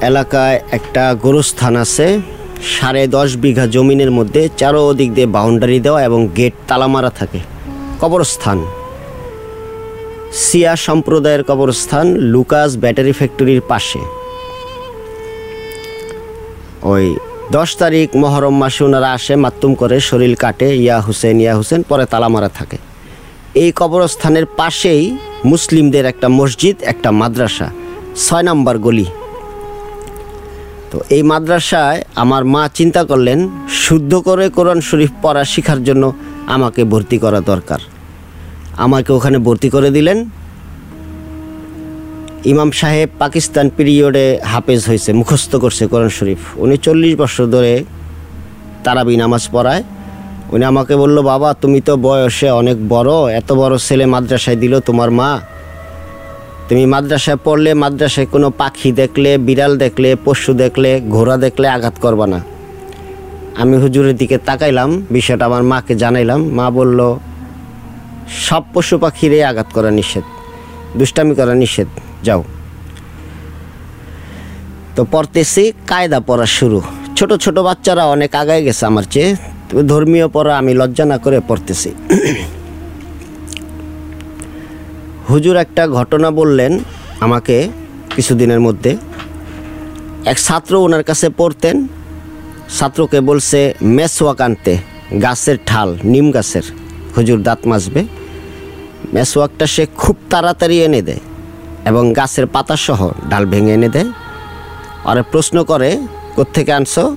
এলাকায় 0.00 0.60
একটা 0.70 1.14
গোরস্থান 1.14 1.76
আছে। 1.76 2.20
সাড়ে 2.62 3.06
দশ 3.06 3.36
বিঘা 3.36 3.66
জমিনের 3.66 4.10
মধ্যে 4.10 4.48
চারো 4.56 4.94
দিক 4.94 5.14
দিয়ে 5.14 5.26
বাউন্ডারি 5.26 5.80
দেওয়া 5.80 6.04
এবং 6.04 6.28
গেট 6.36 6.52
তালা 6.68 6.86
মারা 6.86 7.10
থাকে। 7.10 7.38
কবরস্থান। 8.00 8.64
সিয়া 10.32 10.76
সম্প্রদায়ের 10.76 11.42
কবরস্থান 11.44 12.06
লুকাস 12.06 12.76
ব্যাটারি 12.76 13.12
ফ্যাক্টরির 13.12 13.60
পাশে। 13.60 13.98
ওই 16.82 17.16
দশ 17.56 17.70
তারিখ 17.82 18.08
মহরম 18.22 18.54
মাসে 18.62 18.80
ওনারা 18.86 19.10
আসে, 19.18 19.34
মাত্তুম 19.44 19.72
করে, 19.80 19.96
শরীর 20.10 20.34
কাটে, 20.42 20.68
ইয়া 20.84 20.98
হুসেন 21.06 21.36
ইয়া 21.44 21.54
হুসেন, 21.58 21.80
পরে 21.90 22.04
তালা 22.12 22.28
মারা 22.34 22.50
থাকে। 22.58 22.78
এই 23.62 23.70
কবরস্থানের 23.80 24.46
পাশেই 24.58 25.02
মুসলিমদের 25.52 26.04
একটা 26.12 26.28
মসজিদ, 26.38 26.76
একটা 26.92 27.10
মাদ্রাসা, 27.20 27.68
ছয় 28.24 28.44
নম্বর 28.48 28.74
গলি। 28.86 29.06
তো 30.90 30.98
এই 31.16 31.22
মাদ্রাসায় 31.30 31.98
আমার 32.22 32.42
মা 32.54 32.62
চিন্তা 32.78 33.02
করলেন, 33.10 33.38
শুদ্ধ 33.84 34.12
করে 34.28 34.44
কোরআন 34.56 34.78
শরীফ 34.88 35.12
পড়া 35.22 35.42
শেখার 35.52 35.80
জন্য 35.88 36.04
আমাকে 36.54 36.80
ভর্তি 36.92 37.16
করা 37.24 37.40
দরকার। 37.50 37.80
আমাকে 38.84 39.10
ওখানে 39.18 39.38
ভর্তি 39.46 39.68
করে 39.74 39.90
দিলেন 39.96 40.18
ইমাম 42.44 42.70
সাহেব 42.80 43.08
পাকিস্তান 43.18 43.66
পিরিয়ডে 43.76 44.26
হাফেজ 44.52 44.80
হয়েছে, 44.88 45.10
মুখস্থ 45.12 45.56
করছে 45.56 45.86
কোরআন 45.86 46.10
শরীফ। 46.18 46.40
উনি 46.64 46.76
চল্লিশ 46.84 47.14
বছর 47.22 47.46
ধরে 47.54 47.84
তারাবি 48.84 49.14
নামাজ 49.16 49.44
পড়ায়। 49.54 49.82
উনি 50.54 50.64
আমাকে 50.64 50.94
বলল, 50.96 51.16
বাবা, 51.22 51.48
তুমি 51.62 51.80
তো 51.80 51.96
বয়সে 51.96 52.48
অনেক 52.50 52.76
বড়, 52.88 53.12
এত 53.40 53.52
বড় 53.52 53.74
ছেলে 53.86 54.06
মাদ্রাসায় 54.06 54.56
দিল 54.56 54.80
তোমার 54.80 55.10
মা। 55.10 55.30
তুমি 56.68 56.86
মাদ্রাসায় 56.86 57.38
পড়লে 57.44 57.74
মাদ্রাসায় 57.74 58.26
কোনো 58.26 58.50
পাখি 58.50 58.92
দেখলে, 58.92 59.38
বিড়াল 59.38 59.72
দেখলে, 59.76 60.16
পশু 60.24 60.52
দেখলে, 60.54 60.90
ঘোড়া 61.14 61.36
দেখলে 61.36 61.68
আঘাত 61.68 61.96
করবা 62.04 62.26
না। 62.26 62.40
আমি 63.60 63.76
হুজুরের 63.82 64.16
দিকে 64.16 64.38
তাকাইলাম, 64.38 64.90
বিষয়টা 65.10 65.44
আমার 65.44 65.62
মাকে 65.62 65.94
জানাইলাম। 65.94 66.40
মা 66.58 66.70
বলল, 66.70 67.00
সব 68.46 68.62
পশু 68.74 68.98
পাখিরে 68.98 69.38
আঘাত 69.44 69.68
করা 69.74 69.90
নিষেধ, 69.90 70.24
দুষ্টামি 70.98 71.34
করা 71.34 71.54
নিষেধ। 71.54 71.88
যাও। 72.26 72.42
তো 74.96 75.02
পড়তেছি, 75.12 75.72
কায়দা 75.90 76.18
পড়া 76.20 76.46
শুরু। 76.58 76.80
ছোট 77.16 77.30
ছোট 77.44 77.56
বাচ্চারা 77.58 78.04
অনেক 78.14 78.34
আগায় 78.34 78.62
গেছে 78.66 78.82
আমার 78.86 79.04
চেয়ে 79.12 79.30
ধর্মীয় 79.92 80.26
পড়া 80.28 80.52
আমি 80.60 80.72
লজ্জা 80.80 81.04
না 81.04 81.16
করে 81.18 81.38
পড়তেছি। 81.48 81.90
হুজুর 85.30 85.56
একটা 85.56 85.82
ঘটনা 85.88 86.28
বললেন 86.30 86.72
আমাকে 87.20 87.56
কিছুদিনের 88.16 88.60
মধ্যে। 88.60 88.92
এক 90.32 90.38
ছাত্র 90.46 90.72
ওনার 90.86 91.04
কাছে 91.04 91.26
পড়তেন, 91.40 91.76
ছাত্রকে 92.78 93.18
বলছে, 93.20 93.74
মেসওয়াক 93.82 94.40
আনতে, 94.40 94.74
গাছের 95.22 95.56
ঠাল, 95.66 95.88
নিম 96.04 96.26
গাছের, 96.30 96.64
হুজুর 97.16 97.38
দাঁত 97.42 97.60
মাজবে। 97.66 98.02
মেসওয়াকটা 99.14 99.66
সে 99.66 99.86
খুব 99.96 100.16
তাড়াতাড়ি 100.30 100.76
এনে 100.82 101.02
দেয়। 101.02 101.22
এবং 101.84 102.12
গাছের 102.12 102.46
পাতাসহ 102.46 103.10
ডাল 103.30 103.46
ভেঙে 103.46 103.74
এনে 103.74 103.88
দেয়। 103.88 104.10
আর 105.04 105.22
প্রশ্ন 105.22 105.64
করে, 105.64 105.90
কোত্থেকে 106.36 106.72
আনছো? 106.72 107.16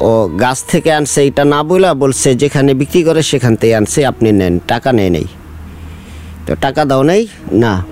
ও, 0.00 0.28
গাছ 0.40 0.58
থেকে 0.68 0.92
আনছে 0.92 1.26
এটা 1.26 1.44
না 1.44 1.62
বইলা 1.62 1.94
বলছে, 1.94 2.34
যেখানে 2.34 2.74
বিক্রি 2.74 3.02
করে 3.02 3.22
সেখান 3.22 3.56
থেকে 3.56 3.76
আনছে, 3.76 4.06
আপনি 4.06 4.32
নেন, 4.32 4.58
টাকা 4.68 4.92
নেয় 4.92 5.10
নেই। 5.10 5.26
তো 6.46 6.54
টাকা 6.60 6.84
দাও 6.84 7.02
নেই? 7.02 7.28
না। 7.52 7.84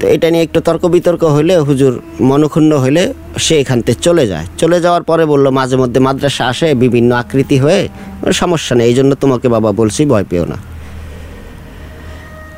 তো 0.00 0.08
এটা 0.08 0.30
নিয়ে 0.30 0.44
একটু 0.44 0.60
তর্ক 0.60 0.86
বিতর্ক 0.86 1.24
হলে 1.24 1.58
হুজুর 1.58 2.00
মনক্ষুণ্ণ 2.20 2.72
হলে 2.78 3.14
সে 3.36 3.58
এখান 3.58 3.82
থেকে 3.82 4.00
চলে 4.00 4.26
যায়। 4.26 4.46
চলে 4.58 4.80
যাওয়ার 4.80 5.02
পরে 5.02 5.26
বলল, 5.26 5.50
মাঝে 5.50 5.76
মধ্যে 5.76 6.00
মাদ্রাসা 6.00 6.46
আসে, 6.46 6.74
বিভিন্ন 6.74 7.14
আকৃতি 7.14 7.58
হয়ে, 7.58 7.88
সমস্যা 8.32 8.76
নেই 8.76 8.88
এই 8.88 8.94
জন্য 8.94 9.14
তোমাকে 9.14 9.48
বাবা 9.48 9.72
বলছি, 9.72 10.04
ভয় 10.04 10.24
পেও 10.24 10.44
না। 10.44 10.56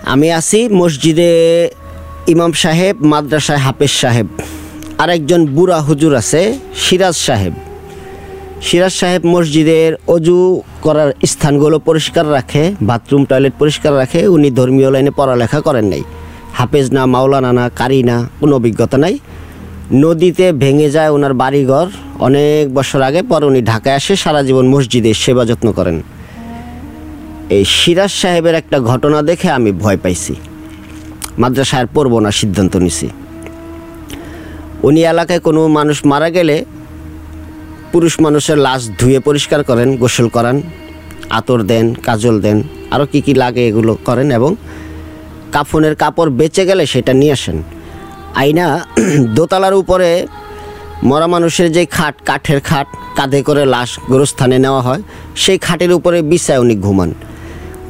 আমি 0.05 0.33
আছি 0.33 0.69
মসজিদে 0.69 1.31
ইমাম 2.35 2.53
সাহেব, 2.53 2.95
মাদ্রাসায় 3.13 3.59
হাফেজ 3.59 3.93
সাহেব। 4.03 4.27
আরেকজন 4.99 5.47
বুড়া 5.47 5.79
হুজুর 5.81 6.13
আছে, 6.15 6.41
সিরাজ 6.85 7.17
সাহেব। 7.27 7.55
সিরাজ 8.63 8.93
সাহেব 8.93 9.23
মসজিদের 9.27 9.91
অজু 10.07 10.63
করার 10.83 11.11
স্থানগুলো 11.27 11.79
পরিষ্কার 11.79 12.27
রাখে, 12.33 12.63
বাথরুম, 12.83 13.23
টয়লেট 13.25 13.55
পরিষ্কার 13.59 13.93
রাখে, 13.97 14.21
উনি 14.27 14.51
ধর্মীয় 14.51 14.91
লাইনে 14.91 15.11
পড়ালেখা 15.11 15.61
করেন 15.61 15.85
নাই। 15.85 16.03
হাফেজ 16.55 16.87
না, 16.93 17.07
মাওলানা 17.07 17.53
না, 17.53 17.65
কারি 17.77 18.03
না, 18.03 18.17
কোনো 18.41 18.57
অভিজ্ঞতা 18.57 18.99
নাই। 18.99 19.19
নদীতে 19.93 20.53
ভেঙে 20.53 20.91
যায় 20.91 21.11
ওনার 21.11 21.35
বাড়িঘর, 21.35 21.87
অনেক 22.27 22.65
বছর 22.75 23.01
আগে 23.03 23.23
পর 23.23 23.41
উনি 23.45 23.61
ঢাকায় 23.63 23.97
আসে, 23.97 24.17
সারা 24.17 24.41
জীবন 24.43 24.67
মসজিদের 24.67 25.15
সেবা 25.15 25.45
যত্ন 25.45 25.69
করেন। 25.73 25.97
এই 27.57 27.65
সিরাজ 27.77 28.13
সাহেবের 28.23 28.55
একটা 28.55 28.79
ঘটনা 28.81 29.19
দেখে 29.23 29.49
আমি 29.51 29.71
ভয় 29.73 29.97
পাইছি। 29.97 30.35
মাদ্রাসায় 31.39 31.81
আর 31.81 31.87
পড়ব 31.95 32.19
না 32.19 32.31
সিদ্ধান্ত 32.31 32.77
নিছি। 32.77 33.09
উনি 34.83 35.01
এলাকায় 35.03 35.41
কোনো 35.41 35.69
মানুষ 35.69 36.05
মারা 36.05 36.31
গেলে 36.31 36.65
পুরুষ 37.93 38.21
মানুষের 38.21 38.59
লাশ 38.59 38.89
ধুয়ে 38.99 39.21
পরিষ্কার 39.21 39.65
করেন, 39.65 39.97
গোসল 39.97 40.29
করান, 40.29 40.63
আতর 41.31 41.63
দেন, 41.63 41.95
কাজল 41.95 42.41
দেন 42.41 42.63
আরও 42.91 43.07
কি 43.07 43.21
কি 43.21 43.35
লাগে 43.35 43.67
এগুলো 43.67 43.99
করেন 44.05 44.31
এবং 44.31 44.57
কাফনের 45.53 45.95
কাপড় 45.95 46.31
বেঁচে 46.31 46.67
গেলে 46.67 46.87
সেটা 46.87 47.13
নিয়ে 47.13 47.33
আসেন। 47.33 47.63
আইনা 48.35 48.85
দোতলার 49.37 49.75
উপরে 49.75 50.27
মরা 51.03 51.27
মানুষের 51.27 51.73
যে 51.73 51.87
খাট, 51.87 52.15
কাঠের 52.25 52.61
খাট, 52.61 52.87
কাঁধে 53.17 53.43
করে 53.43 53.67
লাশ 53.67 53.99
গোরস্থানে 54.09 54.59
নেওয়া 54.59 54.81
হয়, 54.81 55.03
সেই 55.37 55.59
খাটের 55.59 55.93
উপরে 55.93 56.23
বিছায় 56.23 56.59
উনি 56.59 56.75
ঘুমান। 56.75 57.15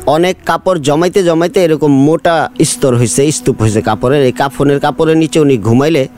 অনেক 0.06 0.36
কাপড় 0.46 0.78
জমাইতে 0.88 1.22
জমাইতে 1.22 1.58
এরকম 1.64 1.92
মোটা 2.06 2.36
স্তর 2.70 2.92
হয়েছে 2.96 3.22
স্তূপ 3.32 3.56
হয়েছে 3.62 3.80
কাপড়ের। 3.82 4.22
এই 4.28 4.32
কাফনের 4.32 4.80
কাপড়ের 4.80 5.16
নিচে 5.16 5.40
উনি 5.40 5.56
ঘুমাইলে 5.58 6.08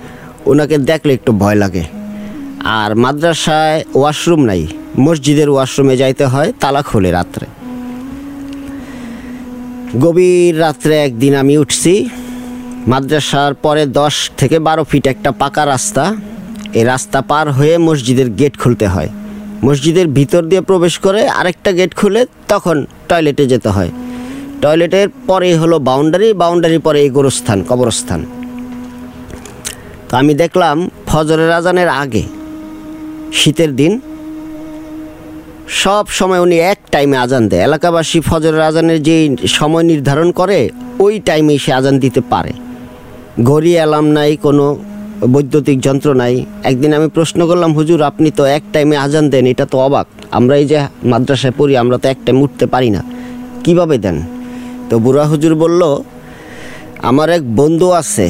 ওনাকে 0.47 0.79
দেখলে 0.79 1.13
একটু 1.15 1.33
ভয় 1.33 1.55
লাগে। 1.55 1.85
আর 2.81 2.91
মাদ্রাসায় 2.95 3.85
ওয়াশরুম 3.95 4.41
নাই, 4.51 4.67
মসজিদের 4.99 5.49
ওয়াশরুমে 5.51 5.95
যাইতে 5.97 6.25
হয় 6.25 6.53
তালা 6.61 6.83
খোলে 6.83 7.11
রাত্রে। 7.11 7.47
গভীর 10.01 10.55
রাত্রে 10.61 10.95
একদিন 11.07 11.33
আমি 11.35 11.59
উঠছি, 11.59 12.09
মাদ্রাসার 12.87 13.55
পরে 13.55 13.87
দশ 13.87 14.15
থেকে 14.37 14.59
বারো 14.59 14.85
ফিট 14.91 15.07
একটা 15.07 15.31
পাকা 15.31 15.67
রাস্তা। 15.67 16.05
এই 16.79 16.85
রাস্তা 16.85 17.21
পার 17.31 17.53
হয়ে 17.53 17.79
মসজিদের 17.79 18.29
গেট 18.31 18.55
খুলতে 18.59 18.87
হয়। 18.87 19.09
মসজিদের 19.67 20.07
ভিতর 20.19 20.43
দিয়ে 20.51 20.63
প্রবেশ 20.71 20.95
করে 21.05 21.21
আরেকটা 21.41 21.71
গেট 21.79 21.93
খুলে 22.01 22.21
তখন 22.53 22.77
টয়লেটে 23.09 23.45
যেতে 23.53 23.69
হয়। 23.77 23.91
টয়লেটের 24.63 25.09
পরে 25.29 25.49
হলো 25.61 25.77
বাউন্ডারি 25.89 26.29
বাউন্ডারি 26.43 26.79
পরে 26.87 26.99
এই 27.05 27.11
গোরস্থান, 27.17 27.59
কবরস্থান। 27.71 28.21
তো 30.09 30.13
আমি 30.21 30.33
দেখলাম 30.43 30.77
ফজরের 31.11 31.51
আজানের 31.59 31.91
আগে, 32.03 32.25
শীতের 33.39 33.71
দিন, 33.81 33.93
সব 35.83 36.05
সময় 36.19 36.41
উনি 36.47 36.57
এক 36.73 36.79
টাইমে 36.93 37.17
আজান 37.25 37.43
দেয়। 37.51 37.63
এলাকাবাসী 37.69 38.19
ফজরের 38.29 38.63
আজানের 38.71 39.01
যে 39.09 39.17
সময় 39.59 39.85
নির্ধারণ 39.93 40.29
করে, 40.41 40.59
ওই 41.05 41.15
টাইমে 41.29 41.55
সে 41.65 41.71
আজান 41.79 41.97
দিতে 42.05 42.21
পারে। 42.33 42.53
ঘড়ি 43.49 43.73
অ্যালার্ম 43.79 44.09
নাই 44.19 44.33
কোনো 44.47 44.65
বৈদ্যুতিক 45.35 45.79
যন্ত্র 45.81 46.09
নাই। 46.15 46.35
একদিন 46.71 46.95
আমি 46.95 47.09
প্রশ্ন 47.09 47.47
করলাম, 47.47 47.75
হুজুর, 47.75 48.03
আপনি 48.03 48.31
তো 48.39 48.45
এক 48.45 48.63
টাইমে 48.73 48.97
আজান 48.97 49.31
দেন, 49.31 49.47
এটা 49.47 49.67
তো 49.73 49.79
অবাক। 49.79 50.07
আমরা 50.31 50.57
এই 50.57 50.67
যে 50.67 50.79
মাদ্রাসায় 51.05 51.55
পড়ি, 51.59 51.77
আমরা 51.77 51.99
তো 52.03 52.09
এক 52.09 52.19
টাইম 52.25 52.43
উঠতে 52.43 52.67
পারি 52.67 52.91
না। 52.91 53.03
কীভাবে 53.65 53.99
দেন? 53.99 54.17
তো 54.89 54.99
বুড়া 54.99 55.25
হুজুর 55.25 55.55
বলল, 55.55 55.83
আমার 57.03 57.31
এক 57.31 57.43
বন্ধু 57.61 57.89
আছে, 57.91 58.27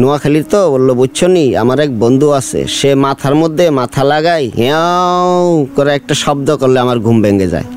নোয়াখালীর 0.00 0.44
তো? 0.52 0.70
বলল, 0.74 0.88
বুঝছ 0.94 1.18
নি, 1.24 1.44
আমার 1.56 1.78
এক 1.80 1.90
বন্ধু 1.98 2.30
আছে, 2.30 2.66
সে 2.66 2.94
মাথার 2.94 3.34
মধ্যে 3.34 3.70
মাথা 3.70 4.02
লাগাই 4.04 4.50
হ্যাঁ 4.58 5.66
করে 5.76 5.90
একটা 5.94 6.14
শব্দ 6.14 6.48
করলে 6.56 6.78
আমার 6.80 6.98
ঘুম 6.98 7.22
ভেঙে 7.22 7.48
যায়। 7.54 7.68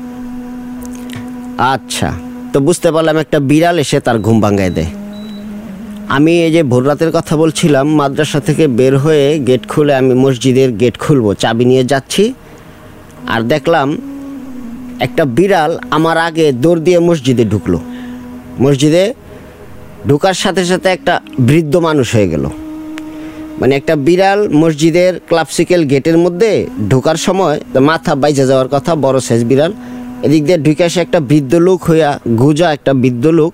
আচ্ছা 1.74 2.08
তো 2.52 2.60
বুঝতে 2.60 2.88
পারলাম 2.94 3.16
একটা 3.16 3.38
বিড়াল 3.50 3.78
এসে 3.78 3.98
তার 4.00 4.18
ঘুম 4.18 4.40
ভাঙ্গায় 4.40 4.70
দেয়। 4.70 5.01
আমি 6.08 6.32
এই 6.46 6.52
যে 6.52 6.62
ভোর 6.62 6.86
রাতের 6.86 7.10
কথা 7.12 7.36
বলছিলাম, 7.36 7.94
মাদ্রাসা 7.94 8.40
থেকে 8.40 8.66
বের 8.68 8.98
হয়ে 8.98 9.38
গেট 9.38 9.66
খুলে 9.68 9.94
আমি 9.94 10.14
মসজিদের 10.14 10.72
গেট 10.72 10.98
খুলবো, 10.98 11.34
চাবি 11.34 11.64
নিয়ে 11.64 11.84
যাচ্ছি। 11.84 12.34
আর 13.28 13.42
দেখলাম 13.42 13.96
একটা 15.00 15.24
বিড়াল 15.24 15.78
আমার 15.90 16.18
আগে 16.18 16.52
দৌড় 16.52 16.80
দিয়ে 16.80 16.98
মসজিদে 16.98 17.44
ঢুকলো। 17.44 17.80
মসজিদে 18.60 19.14
ঢুকার 20.08 20.34
সাথে 20.34 20.64
সাথে 20.64 20.88
একটা 20.88 21.20
বৃদ্ধ 21.40 21.76
মানুষ 21.76 22.14
হয়ে 22.14 22.28
গেল। 22.28 22.48
মানে 23.60 23.76
একটা 23.76 23.96
বিড়াল 23.96 24.48
মসজিদের 24.48 25.20
ক্লাবসিকেল 25.28 25.84
গেটের 25.84 26.18
মধ্যে 26.18 26.66
ঢোকার 26.88 27.16
সময় 27.16 27.60
মাথা 27.80 28.14
বাইজে 28.14 28.46
যাওয়ার 28.46 28.68
কথা, 28.68 28.94
বড় 28.94 29.20
সাইজ 29.20 29.44
বিড়াল। 29.44 29.72
এদিক 30.22 30.44
দিয়ে 30.44 30.58
ঢুকে 30.58 30.84
আসে 30.84 31.00
একটা 31.00 31.20
বৃদ্ধ 31.20 31.54
লোক 31.54 31.90
হইয়া 31.90 32.20
গুজা 32.38 32.72
একটা 32.72 32.92
বৃদ্ধ 32.92 33.26
লোক, 33.26 33.52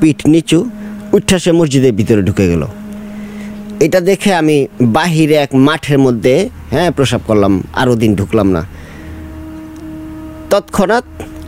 পিঠ 0.00 0.26
নিচু। 0.26 0.70
উঠা 1.12 1.38
সে 1.38 1.52
মসজিদের 1.52 1.92
ভিতরে 1.92 2.22
ঢুকে 2.22 2.48
গেল। 2.48 2.66
এটা 3.80 4.00
দেখে 4.00 4.34
আমি 4.34 4.66
বাহিরে 4.80 5.34
এক 5.34 5.54
মাঠের 5.54 5.98
মধ্যে 5.98 6.48
হ্যাঁ 6.70 6.90
প্রসাব 6.90 7.20
করলাম, 7.26 7.62
আরও 7.72 7.96
দিন 7.96 8.14
ঢুকলাম 8.14 8.50
না। 8.50 8.66
তৎক্ষণাৎ 10.50 11.04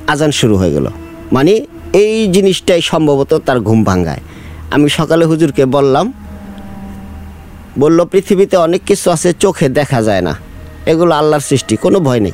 আজান 0.06 0.30
শুরু 0.30 0.56
হয়ে 0.56 0.70
গেল। 0.70 0.86
মানে 1.32 1.66
এই 1.92 2.28
জিনিসটাই 2.32 2.82
সম্ভবত 2.82 3.34
তার 3.46 3.60
ঘুম 3.60 3.84
ভাঙ্গায় 3.84 4.20
আমি 4.70 4.88
সকালে 4.88 5.24
হুজুরকে 5.24 5.64
বললাম, 5.66 6.12
বলল, 7.78 8.04
পৃথিবীতে 8.04 8.56
অনেক 8.56 8.82
কিছু 8.86 9.10
আছে, 9.10 9.32
চোখে 9.32 9.68
দেখা 9.68 10.02
যায় 10.02 10.20
না। 10.20 10.34
এগুলো 10.86 11.14
আল্লাহর 11.14 11.40
সৃষ্টি, 11.40 11.76
কোনো 11.76 12.00
ভয় 12.00 12.20
নেই। 12.20 12.32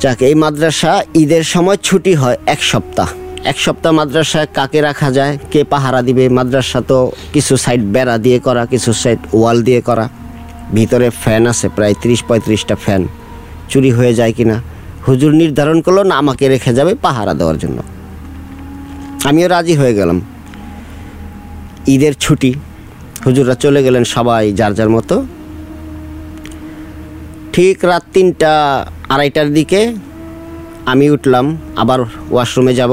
যাক, 0.00 0.22
এই 0.22 0.34
মাদ্রাসা 0.34 1.02
ঈদের 1.14 1.42
সময় 1.42 1.76
ছুটি 1.82 2.14
হয় 2.14 2.36
এক 2.46 2.62
সপ্তাহ। 2.62 3.08
এক 3.50 3.58
সপ্তাহ 3.60 3.92
মাদ্রাসায় 3.92 4.46
কাকে 4.54 4.80
রাখা 4.80 5.10
যায়? 5.10 5.38
কে 5.50 5.64
পাহারা 5.64 6.02
দিবে? 6.02 6.28
মাদ্রাসা 6.28 6.80
তো 6.80 7.12
কিছু 7.32 7.56
সাইড 7.56 7.82
বেড়া 7.94 8.18
দিয়ে 8.18 8.38
করা, 8.38 8.66
কিছু 8.66 8.92
সাইড 8.92 9.18
ওয়াল 9.32 9.62
দিয়ে 9.62 9.80
করা। 9.80 10.08
ভিতরে 10.72 11.10
ফ্যান 11.10 11.46
আছে, 11.46 11.68
প্রায় 11.68 11.94
তিরিশ 12.02 12.24
পঁয়ত্রিশটা 12.28 12.74
ফ্যান 12.74 13.08
চুরি 13.68 13.90
হয়ে 13.90 14.14
যায় 14.14 14.32
কিনা? 14.32 14.62
হুজুর 15.08 15.32
নির্ধারণ 15.32 15.80
করল, 15.80 15.98
না, 16.02 16.14
আমাকে 16.14 16.48
রেখে 16.48 16.72
যাবে 16.74 16.94
পাহারা 16.94 17.34
দেওয়ার 17.34 17.58
জন্য। 17.58 17.82
আমিও 19.24 19.48
রাজি 19.48 19.74
হয়ে 19.74 19.94
গেলাম। 19.94 20.20
ঈদের 21.86 22.14
ছুটি। 22.20 22.54
হুজুররা 23.26 23.54
চলে 23.54 23.82
গেলেন 23.82 24.04
সবাই 24.04 24.52
যার 24.52 24.74
যার 24.74 24.88
মতো। 24.88 25.26
ঠিক 27.52 27.84
রাত 27.84 28.04
তিনটা, 28.12 28.52
আড়াইটার 29.08 29.54
দিকে 29.54 29.94
আমি 30.86 31.10
উঠলাম, 31.10 31.56
আবার 31.76 32.00
ওয়াশরুমে 32.30 32.74
যাব। 32.74 32.92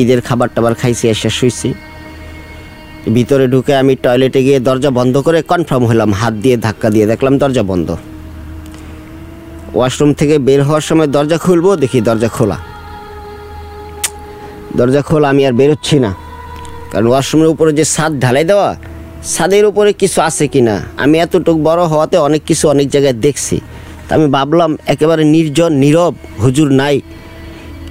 ঈদের 0.00 0.20
খাবার 0.28 0.48
টাবার 0.54 0.74
খাইছি, 0.80 1.04
এসে 1.12 1.30
শুইছি। 1.38 1.68
ভিতরে 3.16 3.44
ঢুকে 3.52 3.72
আমি 3.82 3.92
টয়লেটে 4.04 4.40
গিয়ে 4.46 4.58
দরজা 4.68 4.90
বন্ধ 4.98 5.14
করে 5.26 5.38
কনফার্ম 5.50 5.84
হলাম, 5.90 6.10
হাত 6.20 6.34
দিয়ে 6.44 6.56
ধাক্কা 6.66 6.88
দিয়ে 6.94 7.06
দেখলাম 7.12 7.34
দরজা 7.42 7.64
বন্ধ। 7.70 7.88
ওয়াশরুম 9.76 10.10
থেকে 10.20 10.34
বের 10.46 10.60
হওয়ার 10.66 10.84
সময় 10.88 11.08
দরজা 11.16 11.38
খুলবো, 11.44 11.70
দেখি 11.82 11.98
দরজা 12.08 12.28
খোলা। 12.36 12.58
দরজা 14.78 15.02
খোলা, 15.08 15.26
আমি 15.32 15.42
আর 15.48 15.54
বেরোচ্ছি 15.60 15.96
না। 16.04 16.10
কারণ 16.90 17.06
ওয়াশরুমের 17.10 17.48
উপরে 17.54 17.70
যে 17.78 17.84
ছাদ 17.94 18.12
ঢালাই 18.22 18.44
দেওয়া, 18.50 18.68
ছাদের 19.34 19.64
উপরে 19.70 19.90
কিছু 20.00 20.18
আছে 20.28 20.44
কি 20.52 20.60
না 20.68 20.76
আমি 21.02 21.16
এতটুকু 21.24 21.60
বড় 21.68 21.82
হওয়াতে 21.92 22.16
অনেক 22.28 22.42
কিছু 22.48 22.64
অনেক 22.74 22.86
জায়গায় 22.94 23.16
দেখছি। 23.26 23.56
তা 24.06 24.10
আমি 24.16 24.26
ভাবলাম, 24.36 24.70
একেবারে 24.92 25.22
নির্জন, 25.34 25.72
নীরব 25.82 26.14
হুজুর 26.42 26.68
নাই। 26.80 26.96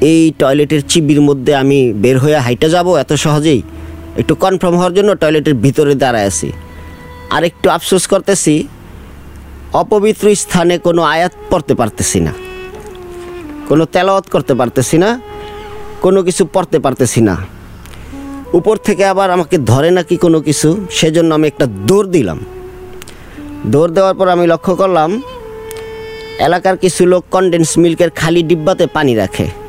এই 0.01 0.31
টয়লেটের 0.39 0.81
চিবির 0.81 1.21
মধ্যে 1.21 1.55
আমি 1.55 1.93
বের 1.93 2.17
হয়ে 2.19 2.37
হাইটা 2.39 2.69
যাব 2.69 2.87
এত 2.95 3.13
সহজেই? 3.13 3.61
একটু 4.17 4.35
কনফার্ম 4.35 4.75
হওয়ার 4.75 4.93
জন্য 4.93 5.15
টয়লেটের 5.15 5.53
ভিতরে 5.53 5.95
দাঁড়ায় 5.95 6.25
আছি। 6.25 6.51
আর 7.29 7.43
একটু 7.43 7.69
আফসোস 7.69 8.07
করতেছি, 8.07 8.67
অপবিত্র 9.73 10.35
স্থানে 10.35 10.77
কোনো 10.77 11.01
আয়াত 11.03 11.31
পড়তে 11.49 11.75
পারতেছি 11.75 12.19
না। 12.19 12.33
কোনো 13.67 13.85
তেলাওয়াত 13.85 14.25
করতে 14.29 14.53
পারতেছি 14.55 14.97
না, 14.97 15.19
কোনো 16.01 16.23
কিছু 16.23 16.45
পড়তে 16.53 16.79
পারতেছি 16.79 17.21
না। 17.21 17.35
উপর 18.53 18.75
থেকে 18.77 19.05
আবার 19.05 19.31
আমাকে 19.31 19.57
ধরে 19.57 19.91
নাকি 19.91 20.17
কোনো 20.17 20.39
কিছু, 20.41 20.87
সেজন্য 20.91 21.33
আমি 21.33 21.47
একটা 21.47 21.65
দৌড় 21.65 22.07
দিলাম। 22.07 22.39
দৌড় 23.65 23.91
দেওয়ার 23.91 24.15
পর 24.15 24.27
আমি 24.27 24.47
লক্ষ্য 24.47 24.75
করলাম, 24.75 25.21
এলাকার 26.39 26.77
কিছু 26.77 27.05
লোক 27.05 27.23
কনডেন্স 27.31 27.77
মিল্কের 27.77 28.09
খালি 28.09 28.43
ডিব্বাতে 28.43 28.87
পানি 28.87 29.15
রাখে। 29.15 29.66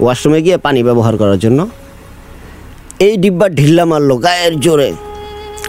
ওয়াশরুমে 0.00 0.42
গিয়ে 0.42 0.56
পানি 0.56 0.82
ব্যবহার 0.82 1.16
করার 1.16 1.38
জন্য। 1.38 1.68
এই 2.98 3.16
ডিব্বা 3.16 3.48
ঢিল্লা 3.48 3.84
মারলো 3.84 4.16
গায়ের 4.16 4.60
জোরে। 4.60 4.92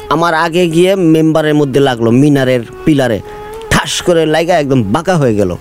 আমার 0.10 0.34
আগে 0.34 0.68
গিয়ে 0.68 0.96
মেম্বারের 0.96 1.54
মধ্যে 1.54 1.80
লাগল, 1.80 2.10
মিনারের 2.10 2.62
পিলারে। 2.86 3.22
ঠাস 3.70 4.02
করে 4.02 4.26
লাগা 4.26 4.60
একদম 4.60 4.84
বাঁকা 4.84 5.18
হয়ে 5.18 5.36
গেল। 5.36 5.56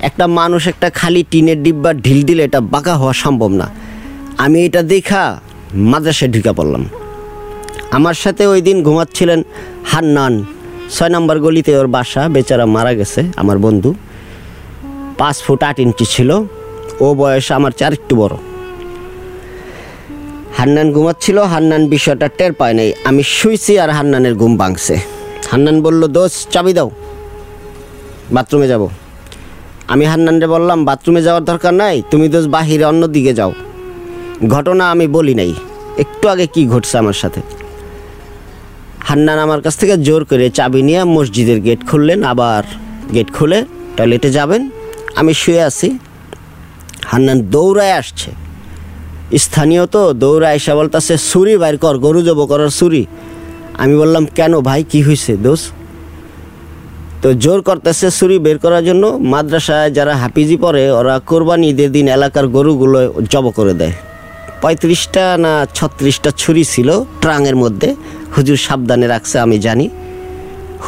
একটা 0.00 0.26
মানুষ 0.26 0.68
একটা 0.68 0.90
খালি 0.90 1.24
টিনের 1.30 1.62
ডিব্বা 1.62 1.94
ঢিল 1.94 2.22
দিলে 2.22 2.44
এটা 2.44 2.60
বাঁকা 2.60 2.96
হওয়া 2.96 3.12
সম্ভব 3.12 3.50
না। 3.50 3.70
আমি 4.38 4.64
এটা 4.64 4.82
দেখা 4.82 5.40
মাদ্রাসায় 5.74 6.30
ঢুকে 6.30 6.52
পড়লাম। 6.52 6.88
আমার 7.90 8.14
সাথে 8.14 8.46
ওই 8.46 8.60
দিন 8.60 8.82
ঘুমাচ্ছিলেন 8.82 9.42
হান্নান। 9.84 10.44
ছয় 10.94 11.08
নম্বর 11.08 11.38
গলিতে 11.38 11.76
ওর 11.76 11.86
বাসা, 11.86 12.28
বেচারা 12.28 12.66
মারা 12.66 12.94
গেছে, 12.94 13.24
আমার 13.36 13.58
বন্ধু। 13.58 13.94
পাঁচ 15.18 15.42
ফুট 15.42 15.62
আট 15.62 15.78
ইঞ্চি 15.78 16.04
ছিল। 16.04 16.44
ও 17.04 17.08
বয়স 17.20 17.46
আমার 17.58 17.72
চার 17.80 17.92
একটু 17.98 18.14
বড়। 18.20 18.34
হান্নান 20.58 20.88
ঘুমাচ্ছিল, 20.96 21.38
হান্নান 21.52 21.82
বিষয়টা 21.94 22.26
টের 22.38 22.52
পায় 22.60 22.74
নাই। 22.78 22.88
আমি 23.08 23.22
শুইছি 23.36 23.72
আর 23.82 23.90
হান্নানের 23.98 24.34
ঘুম 24.40 24.52
ভাঙছে। 24.62 24.94
হান্নান 25.50 25.76
বলল 25.86 26.02
দোষ 26.16 26.32
চাবি 26.52 26.72
দাও, 26.78 26.88
বাথরুমে 28.34 28.66
যাব। 28.72 28.82
আমি 29.92 30.04
হান্নানরে 30.12 30.46
বললাম, 30.54 30.78
বাথরুমে 30.88 31.20
যাওয়ার 31.26 31.44
দরকার 31.50 31.74
নাই, 31.82 31.96
তুমি 32.10 32.26
দোষ 32.34 32.44
বাহিরে 32.54 32.84
অন্য 32.90 33.02
দিকে 33.14 33.32
যাও। 33.38 33.52
ঘটনা 34.54 34.84
আমি 34.94 35.06
বলি 35.16 35.34
নাই, 35.40 35.52
একটু 36.02 36.24
আগে 36.32 36.46
কি 36.54 36.62
ঘটছে 36.72 36.94
আমার 37.02 37.16
সাথে। 37.22 37.40
হান্নান 39.08 39.38
আমার 39.46 39.60
কাছ 39.64 39.74
থেকে 39.80 39.94
জোর 40.06 40.22
করে 40.30 40.46
চাবি 40.58 40.80
নিয়ে 40.88 41.02
মসজিদের 41.16 41.58
গেট 41.66 41.80
খুললেন, 41.88 42.20
আবার 42.32 42.62
গেট 43.14 43.28
খুলে 43.36 43.58
টয়লেটে 43.96 44.28
যাবেন। 44.38 44.62
আমি 45.20 45.32
শুয়ে 45.42 45.62
আছি 45.70 45.88
হান্নান 47.10 47.38
দৌড়ায় 47.54 47.94
আসছে। 48.00 48.30
স্থানীয় 49.44 49.84
তো 49.94 50.02
দৌড়ায় 50.22 50.56
এসে 50.58 50.72
বলতেছে, 50.74 51.14
ছুরি 51.30 51.54
বাইর 51.62 51.76
কর, 51.78 51.94
গরু 51.98 52.20
জব 52.28 52.40
করার 52.50 52.70
ছুরি। 52.78 53.02
আমি 53.82 53.94
বললাম, 54.02 54.24
কেন 54.38 54.52
ভাই, 54.68 54.80
কি 54.90 55.00
হয়েছে 55.02 55.32
দোষ? 55.36 55.62
তো 57.22 57.28
জোর 57.44 57.58
করতেছে 57.62 58.06
ছুরি 58.18 58.36
বের 58.38 58.58
করার 58.58 58.82
জন্য। 58.84 59.04
মাদ্রাসায় 59.32 59.88
যারা 59.90 60.14
হাফিজি 60.22 60.56
পড়ে, 60.56 60.82
ওরা 60.90 61.14
কোরবানি 61.30 61.66
ঈদের 61.72 61.90
দিন 61.92 62.06
এলাকার 62.08 62.46
গরুগুলো 62.56 62.98
জব 63.32 63.44
করে 63.58 63.74
দেয়। 63.74 63.94
পঁয়ত্রিশটা 64.62 65.24
না 65.44 65.52
ছত্রিশটা 65.74 66.30
ছুরি 66.42 66.64
ছিল 66.64 66.88
ট্রাঙের 67.22 67.56
মধ্যে। 67.56 67.88
হুজুর 68.36 68.58
সাবধানে 68.66 69.06
রাখছে, 69.06 69.36
আমি 69.38 69.56
জানি। 69.66 69.86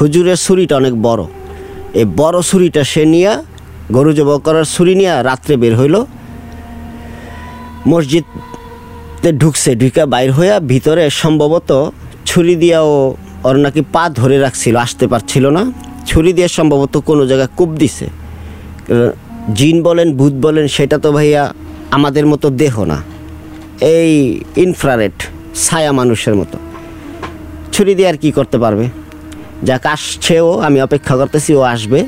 হুজুরের 0.01 0.39
ছুরিটা 0.45 0.75
অনেক 0.77 0.95
বড়। 1.03 1.23
এই 2.01 2.07
বড় 2.21 2.39
ছুরিটা 2.51 2.83
সে 2.85 3.03
নিয়ে 3.05 3.33
গরু 3.94 4.11
জব 4.19 4.31
করার 4.46 4.67
ছুরি 4.75 4.94
নিয়ে 5.00 5.14
রাত্রে 5.29 5.55
বের 5.62 5.75
হইল। 5.81 5.96
মসজিদে 7.90 9.30
ঢুকছে 9.42 9.71
ঢুকা 9.80 10.04
বাইর 10.12 10.30
হইয়া 10.37 10.57
ভিতরে 10.73 11.04
সম্ভবত 11.23 11.71
ছুরি 12.28 12.54
দিয়াও 12.62 12.90
ওর 13.49 13.57
নাকি 13.64 13.83
পা 13.95 14.04
ধরে 14.18 14.37
রাখছিল, 14.45 14.75
আসতে 14.85 15.04
পারছিল 15.12 15.45
না। 15.57 15.62
ছুরি 16.09 16.30
দিয়ে 16.37 16.49
সম্ভবত 16.59 16.95
কোনো 17.09 17.23
জায়গায় 17.30 17.50
কূপ 17.59 17.71
দিছে। 17.80 18.07
জিন 19.59 19.76
বলেন, 19.83 20.09
ভূত 20.18 20.35
বলেন, 20.45 20.66
সেটা 20.76 20.97
তো 21.04 21.09
ভাইয়া 21.16 21.42
আমাদের 21.97 22.25
মতো 22.33 22.47
দেহ 22.62 22.75
না। 22.92 22.99
এই 23.97 24.12
ইনফ্রারেড, 24.64 25.16
ছায়া 25.64 25.92
মানুষের 26.00 26.35
মতো। 26.40 26.57
ছুরি 27.75 27.92
দিয়ে 27.95 28.09
আর 28.12 28.16
কি 28.23 28.30
করতে 28.38 28.57
পারবে? 28.64 28.87
যাক, 29.68 29.85
আসছেও, 29.95 30.49
আমি 30.66 30.78
অপেক্ষা 30.87 31.14
করতেছি, 31.21 31.50
ও 31.61 31.62
আসবে। 31.75 32.00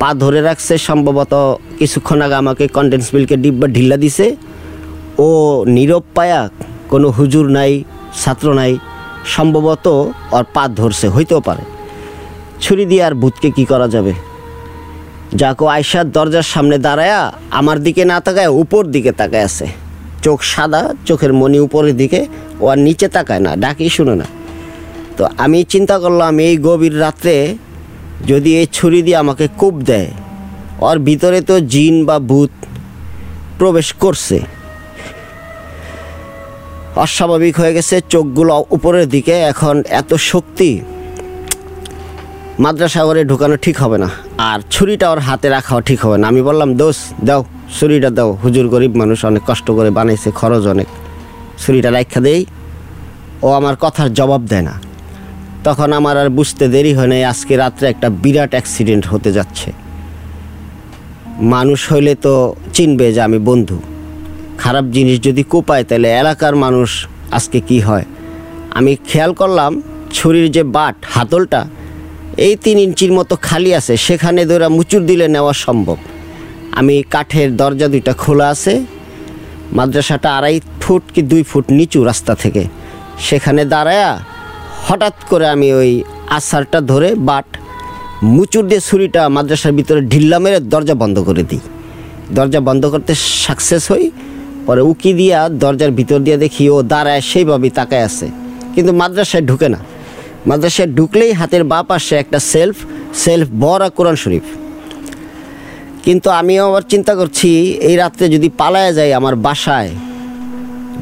পা 0.00 0.10
ধরে 0.22 0.40
রাখছে, 0.48 0.74
সম্ভবত 0.88 1.32
কিছুক্ষণ 1.78 2.20
আগে 2.24 2.36
আমাকে 2.42 2.64
কন্ডেন্স 2.76 3.06
মিল্কের 3.14 3.40
ডিব্বা 3.44 3.66
ঢিল্লা 3.76 3.96
দিছে। 4.04 4.26
ও 5.26 5.28
নীরব 5.76 6.04
পায়া, 6.16 6.40
কোনো 6.92 7.08
হুজুর 7.18 7.46
নাই, 7.58 7.72
ছাত্র 8.22 8.46
নাই, 8.60 8.72
সম্ভবত 9.34 9.86
ওর 10.36 10.44
পা 10.54 10.64
ধরছে, 10.78 11.06
হইতেও 11.14 11.40
পারে। 11.48 11.64
ছুরি 12.64 12.84
দিয়ে 12.90 13.02
আর 13.08 13.14
ভূতকে 13.22 13.48
কি 13.56 13.64
করা 13.72 13.86
যাবে? 13.94 14.12
যাকো 15.40 15.64
আয়সার 15.76 16.06
দরজার 16.16 16.46
সামনে 16.52 16.76
দাঁড়ায়া 16.86 17.20
আমার 17.58 17.78
দিকে 17.86 18.02
না 18.10 18.16
তাকায়, 18.26 18.50
উপর 18.62 18.82
দিকে 18.94 19.12
তাকায় 19.20 19.44
আছে। 19.48 19.66
চোখ 20.24 20.38
সাদা, 20.52 20.82
চোখের 21.08 21.32
মনি 21.40 21.58
উপরের 21.66 21.96
দিকে, 22.00 22.20
ও 22.62 22.64
আর 22.72 22.78
নিচে 22.86 23.06
তাকায় 23.16 23.42
না 23.46 23.50
ডাকি 23.62 23.86
শুনে 23.96 24.14
না। 24.20 24.26
তো 25.16 25.22
আমি 25.44 25.58
চিন্তা 25.72 25.96
করলাম, 26.02 26.34
এই 26.46 26.54
গভীর 26.66 26.94
রাত্রে 27.04 27.34
যদি 28.30 28.50
এই 28.60 28.66
ছুরি 28.76 29.00
দিয়ে 29.06 29.18
আমাকে 29.24 29.46
কূপ 29.60 29.74
দেয়, 29.90 30.10
ওর 30.88 30.96
ভিতরে 31.08 31.38
তো 31.48 31.54
জিন 31.72 31.94
বা 32.08 32.16
ভূত 32.30 32.52
প্রবেশ 33.58 33.88
করছে। 34.02 34.38
অস্বাভাবিক 37.04 37.54
হয়ে 37.60 37.72
গেছে 37.76 37.96
চোখগুলো 38.12 38.52
উপরের 38.76 39.06
দিকে, 39.14 39.34
এখন 39.52 39.74
এত 40.00 40.10
শক্তি 40.30 40.70
মাদ্রাসাগরে 42.64 43.22
ঢুকানো 43.30 43.56
ঠিক 43.64 43.76
হবে 43.82 43.98
না, 44.04 44.08
আর 44.50 44.58
ছুরিটা 44.74 45.06
ওর 45.12 45.20
হাতে 45.28 45.48
রাখাও 45.56 45.80
ঠিক 45.88 45.98
হবে 46.04 46.16
না। 46.20 46.24
আমি 46.32 46.40
বললাম 46.48 46.70
দোষ 46.82 46.98
দাও, 47.28 47.40
ছুরিটা 47.78 48.10
দাও। 48.18 48.30
হুজুর 48.42 48.66
গরিব 48.74 48.92
মানুষ, 49.02 49.18
অনেক 49.30 49.42
কষ্ট 49.48 49.66
করে 49.78 49.90
বানাইছে, 49.98 50.28
খরচ 50.40 50.64
অনেক। 50.74 50.88
ছুরিটা 51.62 51.90
রাখা 51.96 52.20
দেই। 52.26 52.40
ও 53.46 53.48
আমার 53.58 53.74
কথার 53.84 54.08
জবাব 54.18 54.42
দেয় 54.50 54.64
না। 54.68 54.74
তখন 55.66 55.90
আমার 55.98 56.16
আর 56.22 56.28
বুঝতে 56.38 56.64
দেরি 56.74 56.92
হয় 56.96 57.10
নাই, 57.12 57.22
আজকে 57.32 57.54
রাত্রে 57.62 57.86
একটা 57.94 58.08
বিরাট 58.22 58.52
অ্যাক্সিডেন্ট 58.56 59.04
হতে 59.12 59.30
যাচ্ছে। 59.36 59.68
মানুষ 61.54 61.80
হইলে 61.92 62.12
তো 62.24 62.34
চিনবে 62.76 63.06
যে 63.14 63.20
আমি 63.28 63.38
বন্ধু। 63.48 63.78
খারাপ 64.62 64.84
জিনিস 64.96 65.16
যদি 65.28 65.42
কোপায়, 65.52 65.84
তাহলে 65.88 66.08
এলাকার 66.22 66.54
মানুষ 66.64 66.90
আজকে 67.38 67.58
কি 67.68 67.78
হয়? 67.80 68.06
আমি 68.78 68.92
খেয়াল 69.08 69.32
করলাম, 69.40 69.72
ছুরির 70.16 70.48
যে 70.56 70.62
বাট, 70.76 70.96
হাতলটা, 71.14 71.62
এই 72.46 72.54
তিন 72.64 72.76
ইঞ্চির 72.86 73.12
মতো 73.18 73.34
খালি 73.48 73.70
আছে, 73.78 73.94
সেখানে 74.06 74.40
ধরে 74.50 74.68
মুচুর 74.76 75.02
দিলে 75.10 75.26
নেওয়া 75.34 75.54
সম্ভব। 75.66 75.98
আমি 76.78 76.94
কাঠের 77.14 77.48
দরজা 77.60 77.86
দুইটা 77.92 78.12
খোলা 78.22 78.46
আছে, 78.54 78.74
মাদ্রাসাটা 79.76 80.28
আড়াই 80.38 80.56
ফুট 80.82 81.02
কি 81.14 81.20
দুই 81.30 81.42
ফুট 81.50 81.66
নিচু 81.78 81.98
রাস্তা 82.10 82.32
থেকে। 82.42 82.62
সেখানে 83.28 83.62
দাঁড়ায়া 83.74 84.10
হঠাৎ 84.88 85.16
করে 85.30 85.46
আমি 85.54 85.68
ওই 85.80 85.90
আসারটা 86.38 86.78
ধরে 86.90 87.08
বাট 87.28 87.46
মুচুর 88.34 88.64
দিয়ে 88.70 88.82
ছুরিটা 88.88 89.22
মাদ্রাসার 89.36 89.74
ভিতরে 89.78 90.00
ঢিল্লা 90.12 90.38
মেরে 90.44 90.58
দরজা 90.72 90.94
বন্ধ 91.02 91.16
করে 91.28 91.42
দিই। 91.50 91.62
দরজা 92.36 92.60
বন্ধ 92.68 92.82
করতে 92.92 93.12
সাকসেস 93.44 93.84
হই, 93.92 94.04
পরে 94.66 94.82
উকি 94.90 95.12
দিয়া 95.20 95.38
দরজার 95.62 95.92
ভিতর 95.98 96.18
দিয়ে 96.26 96.38
দেখি 96.44 96.64
ও 96.74 96.76
দাঁড়ায় 96.92 97.22
সেইভাবেই 97.30 97.72
তাকায় 97.78 98.04
আছে। 98.08 98.26
কিন্তু 98.74 98.92
মাদ্রাসায় 99.00 99.44
ঢুকে 99.50 99.68
না। 99.74 99.80
মাদ্রাসায় 100.48 100.88
ঢুকলেই 100.96 101.32
হাতের 101.40 101.62
বা 101.72 101.80
পাশে 101.90 102.14
একটা 102.22 102.38
সেলফ 102.52 102.76
সেলফ 103.24 103.46
বড় 103.64 103.84
কোরআন 103.96 104.16
শরীফ। 104.22 104.46
কিন্তু 106.04 106.28
আমিও 106.40 106.62
আবার 106.70 106.84
চিন্তা 106.92 107.12
করছি, 107.20 107.50
এই 107.88 107.94
রাত্রে 108.02 108.24
যদি 108.34 108.48
পালায়া 108.60 108.92
যায় 108.98 109.12
আমার 109.20 109.34
বাসায় 109.46 109.90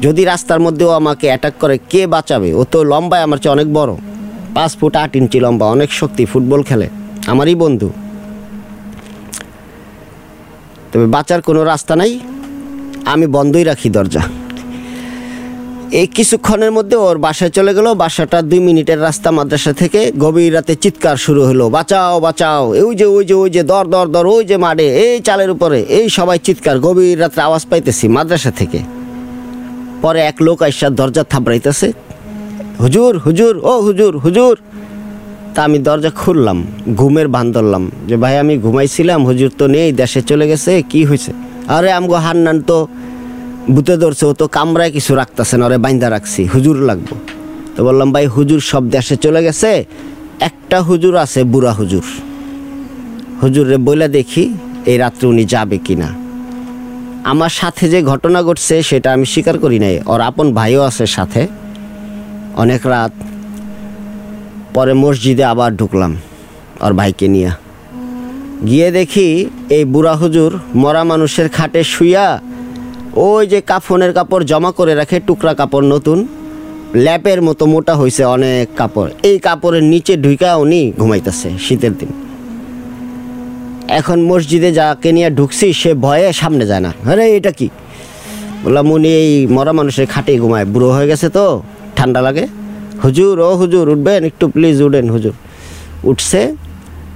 যদি 0.01 0.23
রাস্তার 0.23 0.59
মধ্যেও 0.59 0.89
আমাকে 0.89 1.27
অ্যাটাক 1.27 1.53
করে, 1.59 1.79
কে 1.89 2.07
বাঁচাবে? 2.07 2.53
ও 2.53 2.63
তো 2.63 2.83
লম্বায়, 2.83 3.21
আমার 3.21 3.37
চেয়ে 3.37 3.51
অনেক 3.51 3.73
বড়। 3.73 3.95
পাঁচ 4.55 4.77
ফুট 4.77 4.95
আট 4.95 5.15
ইঞ্চি 5.15 5.39
লম্বা, 5.39 5.65
অনেক 5.65 5.93
শক্তি, 5.93 6.25
ফুটবল 6.25 6.63
খেলে। 6.63 6.89
আমারই 7.27 7.55
বন্ধু। 7.55 7.89
তবে 10.93 11.05
বাঁচার 11.05 11.41
কোনো 11.41 11.63
রাস্তা 11.63 11.95
নাই। 11.95 12.19
আমি 13.05 13.27
বন্ধই 13.27 13.63
রাখি 13.63 13.89
দরজা। 13.89 14.21
এই 15.91 16.07
কিছুক্ষণের 16.07 16.71
মধ্যে 16.71 16.97
ওর 16.97 17.17
বাসায় 17.17 17.49
চলে 17.49 17.73
গেল। 17.73 17.93
বাসাটা 17.93 18.41
দুই 18.41 18.59
মিনিটের 18.59 19.01
রাস্তা 19.01 19.31
মাদ্রাসা 19.31 19.73
থেকে 19.73 20.11
গভীর 20.19 20.53
রাতে 20.53 20.75
চিৎকার 20.75 21.17
শুরু 21.17 21.45
হলো। 21.45 21.69
বাঁচাও 21.69 22.19
বাঁচাও। 22.19 22.69
ওই 22.69 22.95
যে 22.95 23.05
ওই 23.05 23.25
যে 23.25 23.33
ওই 23.33 23.49
যে, 23.49 23.63
দর 23.63 23.85
দর 23.85 24.07
দর, 24.07 24.25
ওই 24.25 24.45
যে 24.45 24.57
মাঠে, 24.57 24.95
এই 24.95 25.19
চালের 25.19 25.49
উপরে। 25.49 25.81
এই 25.81 26.09
সবাই 26.09 26.39
চিৎকার, 26.39 26.79
গভীর 26.79 27.21
রাত্রে 27.21 27.41
আওয়াজ 27.43 27.65
পাইতেছি 27.69 28.07
মাদ্রাসা 28.07 28.51
থেকে। 28.51 28.79
পরে 30.05 30.19
এক 30.31 30.37
লোক 30.47 30.59
আইসা 30.67 30.87
দরজা 30.99 31.23
থাপড়াইতেছে। 31.31 31.87
হুজুর 32.81 33.13
হুজুর, 33.25 33.53
ও 33.71 33.73
হুজুর 33.87 34.13
হুজুর! 34.25 34.55
তা 35.53 35.59
আমি 35.67 35.79
দরজা 35.87 36.11
খুললাম, 36.21 36.57
ঘুমের 36.99 37.27
ভান 37.35 37.45
ধরলাম 37.55 37.83
যে, 38.07 38.15
ভাই, 38.23 38.35
আমি 38.43 38.53
ঘুমাইছিলাম, 38.57 39.19
হুজুর 39.29 39.51
তো 39.59 39.65
নেই, 39.67 39.91
দেশে 39.91 40.21
চলে 40.21 40.45
গেছে, 40.51 40.71
কি 40.91 41.01
হয়েছে 41.05 41.31
আরে, 41.75 41.89
আমগো 41.97 42.17
হান্নান 42.25 42.57
তো 42.61 42.77
বুতে 43.75 43.97
ধরছে, 43.97 44.23
ও 44.25 44.33
তো 44.33 44.45
কামরায় 44.57 44.91
কিছু 44.91 45.11
রাখতেছে 45.15 45.55
না, 45.59 45.63
ওরে 45.65 45.77
বাইন্দা 45.77 46.07
রাখছি, 46.09 46.41
হুজুর 46.53 46.77
লাগবো। 46.89 47.15
তো 47.75 47.79
বললাম, 47.87 48.09
ভাই, 48.13 48.25
হুজুর 48.35 48.61
সব 48.71 48.83
দেশে 48.95 49.15
চলে 49.15 49.41
গেছে, 49.43 49.71
একটা 50.49 50.77
হুজুর 50.81 51.13
আছে, 51.15 51.39
বুড়া 51.43 51.73
হুজুর। 51.79 52.05
হুজুরে 53.41 53.77
বইলা 53.85 54.07
দেখি, 54.07 54.43
এই 54.91 54.97
রাত্রে 54.97 55.25
উনি 55.27 55.43
যাবে 55.53 55.77
কিনা। 55.77 56.24
আমার 57.31 57.49
সাথে 57.49 57.89
যে 57.89 57.99
ঘটনা 58.01 58.39
ঘটছে 58.43 58.75
সেটা 58.83 59.09
আমি 59.13 59.25
স্বীকার 59.25 59.55
করি 59.59 59.79
নাই। 59.79 59.95
ওর 60.05 60.21
আপন 60.21 60.47
ভাইও 60.53 60.81
আছে 60.81 61.05
সাথে। 61.07 61.47
অনেক 62.55 62.81
রাত 62.87 63.13
পরে 64.73 64.93
মসজিদে 64.93 65.43
আবার 65.43 65.71
ঢুকলাম 65.75 66.11
ওর 66.81 66.93
ভাইকে 66.93 67.27
নিয়ে। 67.27 67.51
গিয়ে 68.67 68.89
দেখি 68.91 69.27
এই 69.69 69.85
বুড়া 69.85 70.13
হুজুর 70.15 70.51
মরা 70.75 71.03
মানুষের 71.03 71.47
খাটে 71.49 71.81
শুইয়া 71.83 72.41
ওই 73.15 73.47
যে 73.47 73.59
কাফনের 73.61 74.13
কাপড় 74.13 74.43
জমা 74.45 74.71
করে 74.71 74.93
রাখে, 74.95 75.17
টুকরা 75.27 75.53
কাপড় 75.53 75.85
নতুন, 75.85 76.27
ল্যাপের 77.05 77.39
মতো 77.41 77.63
মোটা 77.65 77.93
হয়েছে 77.95 78.23
অনেক 78.35 78.67
কাপড়। 78.77 79.09
এই 79.29 79.37
কাপড়ের 79.39 79.83
নিচে 79.83 80.13
ঢুইকা 80.17 80.49
উনি 80.55 80.81
ঘুমাইতেছে 80.99 81.49
শীতের 81.65 81.93
দিন। 81.97 82.11
এখন 83.87 84.21
মসজিদে 84.21 84.71
যাকে 84.71 85.11
নিয়ে 85.11 85.29
ঢুকছি, 85.29 85.73
সে 85.73 85.93
ভয়ে 85.93 86.33
সামনে 86.33 86.65
যায় 86.65 86.79
না। 86.79 86.91
আরে, 87.11 87.35
এটা 87.35 87.51
কি? 87.51 87.69
বললাম, 88.63 88.91
উনি 88.91 89.09
এই 89.13 89.47
মরা 89.47 89.73
মানুষের 89.73 90.07
খাটেই 90.07 90.39
ঘুমায়, 90.39 90.65
বুড়ো 90.65 90.91
হয়ে 90.91 91.07
গেছে 91.07 91.29
তো, 91.29 91.63
ঠান্ডা 91.95 92.21
লাগে। 92.21 92.47
হুজুর, 93.03 93.39
ও 93.39 93.55
হুজুর, 93.55 93.89
উঠবেন? 93.89 94.23
একটু 94.23 94.47
প্লিজ 94.47 94.81
উঠেন, 94.81 95.09
হুজুর। 95.09 95.33
উঠছে, 96.03 96.55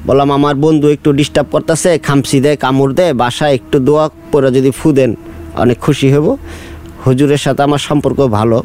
বললাম, 0.05 0.31
আমার 0.31 0.55
বন্ধু 0.55 0.87
একটু 0.89 1.11
ডিস্টার্ব 1.11 1.47
করতেছে 1.51 1.97
খামসি 1.97 2.39
দেয় 2.39 2.57
কামড় 2.57 2.93
দেয় 2.93 3.13
বাসায় 3.13 3.53
একটু 3.53 3.79
দোয়া 3.79 4.09
করে 4.31 4.51
যদি 4.51 4.71
ফু 4.71 4.91
দেন, 4.91 5.15
অনেক 5.55 5.79
খুশি 5.79 6.13
হব। 6.13 6.37
হুজুরের 7.05 7.37
সাথে 7.37 7.63
আমার 7.63 7.79
সম্পর্ক 7.79 8.19
ভালো। 8.27 8.63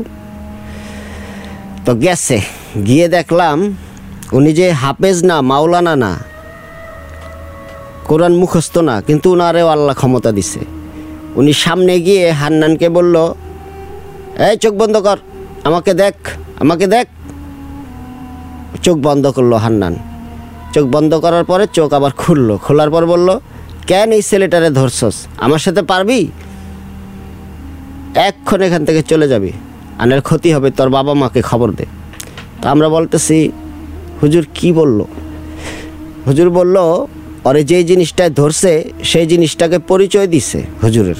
তো 1.84 1.94
গেছে, 1.94 2.40
গিয়ে 2.86 3.08
দেখলাম, 3.08 3.76
উনি 4.32 4.52
যে 4.52 4.70
হাফেজ 4.70 5.24
না, 5.24 5.40
মাওলানা 5.40 5.96
না 5.96 6.12
কোরআন 8.08 8.34
মুখস্থ 8.40 8.74
না, 8.88 8.94
কিন্তু 9.08 9.26
উনারেও 9.34 9.68
আল্লাহ 9.74 9.94
ক্ষমতা 10.00 10.30
দিছে। 10.36 10.60
উনি 11.38 11.52
সামনে 11.64 11.94
গিয়ে 12.06 12.24
হান্নানকে 12.40 12.88
বলল, 12.96 13.16
এই 14.48 14.54
চোখ 14.62 14.74
বন্ধ 14.80 14.96
কর, 15.06 15.18
আমাকে 15.68 15.92
দেখ 16.02 16.16
আমাকে 16.62 16.86
দেখ। 16.94 17.06
চোখ 18.84 18.96
বন্ধ 19.06 19.24
করল 19.36 19.52
হান্নান। 19.64 19.94
চোখ 20.74 20.84
বন্ধ 20.94 21.12
করার 21.24 21.44
পরে 21.50 21.64
চোখ 21.76 21.90
আবার 21.98 22.12
খুললো, 22.22 22.54
খোলার 22.64 22.90
পর 22.94 23.02
বলল, 23.12 23.28
কেন 23.90 24.08
এই 24.16 24.22
ছেলেটারে 24.30 24.68
ধরছস? 24.78 25.16
আমার 25.44 25.60
সাথে 25.64 25.82
পারবি? 25.90 26.20
এক্ষণ 28.28 28.60
এখান 28.66 28.82
থেকে 28.88 29.00
চলে 29.10 29.26
যাবি, 29.32 29.50
আনের 30.02 30.20
ক্ষতি 30.28 30.48
হবে, 30.54 30.68
তোর 30.78 30.88
বাবা 30.96 31.12
মাকে 31.22 31.40
খবর 31.50 31.68
দে। 31.78 31.86
তা 32.60 32.66
আমরা 32.74 32.88
বলতেছি, 32.96 33.36
হুজুর 34.20 34.44
কি 34.56 34.68
বলল? 34.78 34.98
হুজুর 36.26 36.48
বলল 36.58 36.76
ওরে 37.44 37.64
যেই 37.64 37.84
জিনিসটায় 37.84 38.30
ধরছে, 38.30 38.92
সেই 39.04 39.26
জিনিসটাকে 39.26 39.78
পরিচয় 39.78 40.26
দিছে 40.26 40.62
হুজুরের। 40.82 41.14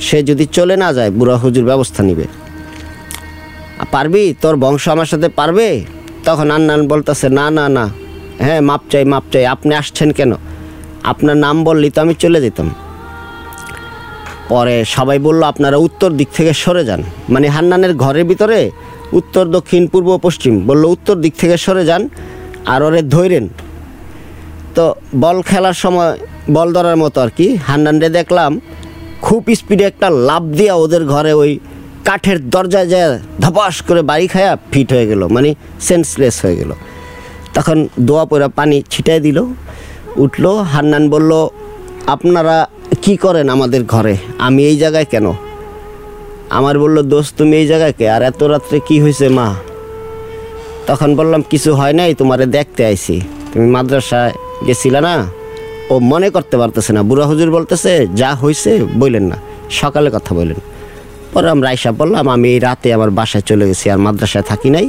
সে 0.00 0.22
যদি 0.22 0.46
চলে 0.46 0.76
না 0.76 0.92
যায়, 0.92 1.10
বুড়া 1.10 1.36
হুজুর 1.36 1.64
ব্যবস্থা 1.64 2.02
নিবে। 2.02 2.24
পারবি? 3.90 4.34
তোর 4.42 4.56
বংশ 4.56 4.88
আমার 4.88 5.06
সাথে 5.06 5.28
পারবে? 5.28 5.84
তখন 6.24 6.50
আন্নান 6.50 6.88
বলতেছে, 6.88 7.28
না 7.28 7.50
না 7.50 7.68
না। 7.68 7.90
হ্যাঁ 8.38 8.60
মাপ 8.60 8.80
চাই 8.90 9.04
মাপ 9.04 9.22
চাই। 9.32 9.46
আপনি 9.46 9.74
আসছেন 9.74 10.12
কেন? 10.12 10.32
আপনার 11.02 11.36
নাম 11.36 11.64
বললি 11.64 11.90
তো 11.90 12.00
আমি 12.00 12.14
চলে 12.14 12.40
যেতাম। 12.40 12.74
পরে 14.48 14.84
সবাই 14.84 15.18
বলল, 15.18 15.42
আপনারা 15.42 15.76
উত্তর 15.76 16.10
দিক 16.10 16.28
থেকে 16.36 16.52
সরে 16.52 16.84
যান। 16.84 17.02
মানে 17.28 17.48
হান্নানের 17.48 17.94
ঘরের 17.94 18.24
ভিতরে 18.24 18.70
উত্তর, 19.12 19.46
দক্ষিণ, 19.46 19.86
পূর্ব, 19.86 20.18
পশ্চিম 20.22 20.66
বলল, 20.66 20.84
উত্তর 20.84 21.16
দিক 21.16 21.34
থেকে 21.38 21.56
সরে 21.56 21.84
যান 21.84 22.08
আর 22.66 22.82
ওরে 22.82 23.02
ধৈরেন। 23.02 23.48
তো 24.78 24.86
বল 25.24 25.38
খেলার 25.48 25.76
সময় 25.84 26.12
বল 26.56 26.68
ধরার 26.76 26.96
মতো 27.02 27.18
আর 27.24 27.30
কি। 27.36 27.46
হান্নানরে 27.68 28.08
দেখলাম 28.18 28.50
খুব 29.26 29.42
স্পিডে 29.60 29.84
একটা 29.84 30.08
লাভ 30.28 30.42
দিয়া 30.58 30.74
ওদের 30.74 31.02
ঘরে 31.12 31.32
ওই 31.42 31.52
কাঠের 32.08 32.38
দরজায় 32.50 32.88
যায় 32.92 33.08
ধপাস 33.40 33.76
করে 33.82 34.02
বাড়ি 34.10 34.26
খায়া 34.26 34.52
ফিট 34.72 34.88
হয়ে 34.92 35.06
গেল 35.06 35.22
মানে 35.26 35.50
সেন্সলেস 35.88 36.36
হয়ে 36.44 36.56
গেল। 36.60 36.70
তখন 37.54 37.78
দোয়া 38.00 38.24
পড়া 38.24 38.48
পানি 38.48 38.76
ছিটাই 38.90 39.20
দিল, 39.26 39.38
উঠল, 40.16 40.44
হান্নান 40.72 41.04
বলল, 41.14 41.32
আপনারা 42.06 42.56
কি 43.02 43.14
করেন 43.16 43.46
আমাদের 43.48 43.82
ঘরে? 43.84 44.14
আমি 44.38 44.60
এই 44.70 44.76
জায়গায় 44.76 45.04
কেন? 45.04 45.26
আমার 46.58 46.78
বলল, 46.78 46.96
দোস্ত, 47.02 47.32
তুমি 47.38 47.54
এই 47.56 47.66
জায়গায় 47.66 47.94
কে? 47.98 48.06
আর 48.10 48.22
এত 48.22 48.40
রাত্রে 48.42 48.80
কি 48.88 48.96
হয়েছে 49.00 49.26
মা? 49.28 49.48
তখন 50.86 51.10
বললাম, 51.16 51.40
কিছু 51.50 51.70
হয় 51.74 51.92
নাই, 51.92 52.10
তোমারে 52.14 52.46
দেখতে 52.46 52.84
আইছি। 52.84 53.20
তুমি 53.52 53.66
মাদ্রাসায় 53.76 54.32
গেছিলে 54.66 55.00
না 55.06 55.14
ও 55.92 55.94
মনে 56.10 56.28
করতে 56.34 56.56
পারতেছে 56.60 56.90
না 56.96 57.00
বুড়া 57.08 57.24
হুজুর 57.30 57.48
বলতেছে, 57.56 57.92
যা 58.20 58.30
হয়েছে 58.42 58.70
বললেন 59.00 59.24
না 59.30 59.36
সকালে 59.80 60.08
কথা 60.16 60.32
বললেন 60.38 60.60
পরে 61.32 61.48
আমরা 61.54 61.68
আইসা 61.72 61.90
বললাম 62.00 62.24
আমি 62.34 62.46
এই 62.54 62.58
রাতে 62.66 62.88
আমার 62.96 63.10
বাসায় 63.18 63.44
চলে 63.50 63.64
গেছি, 63.70 63.86
আর 63.92 63.98
মাদ্রাসায় 64.06 64.46
থাকি 64.50 64.68
নাই 64.76 64.86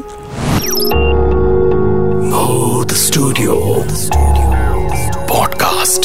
স্টুডিও. 3.05 3.55
Podcast. 5.31 6.03